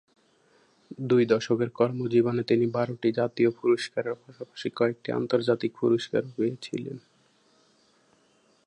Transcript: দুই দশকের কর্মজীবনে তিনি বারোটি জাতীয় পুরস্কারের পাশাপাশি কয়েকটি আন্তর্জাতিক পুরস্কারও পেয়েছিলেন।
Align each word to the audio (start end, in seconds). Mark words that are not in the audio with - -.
দুই 1.01 1.23
দশকের 1.25 1.69
কর্মজীবনে 1.71 2.43
তিনি 2.43 2.65
বারোটি 2.67 3.09
জাতীয় 3.11 3.49
পুরস্কারের 3.51 4.15
পাশাপাশি 4.15 4.67
কয়েকটি 4.69 5.09
আন্তর্জাতিক 5.11 5.71
পুরস্কারও 5.79 6.33
পেয়েছিলেন। 6.35 6.97